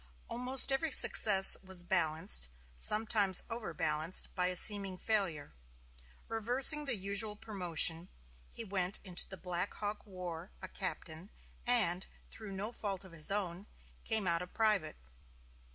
Almost 0.29 0.71
every 0.71 0.89
success 0.89 1.55
was 1.63 1.83
balanced 1.83 2.49
sometimes 2.75 3.43
overbalanced 3.51 4.33
by 4.33 4.47
a 4.47 4.55
seeming 4.55 4.97
failure. 4.97 5.53
Reversing 6.27 6.85
the 6.85 6.95
usual 6.95 7.35
promotion, 7.35 8.09
he 8.49 8.63
went 8.63 8.99
into 9.03 9.29
the 9.29 9.37
Black 9.37 9.75
Hawk 9.75 10.03
War 10.07 10.49
a 10.59 10.67
captain 10.67 11.29
and, 11.67 12.07
through 12.31 12.53
no 12.53 12.71
fault 12.71 13.03
of 13.03 13.11
his 13.11 13.29
own, 13.29 13.67
came 14.03 14.25
out 14.25 14.41
a 14.41 14.47
private. 14.47 14.95